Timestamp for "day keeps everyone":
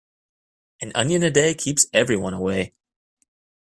1.29-2.33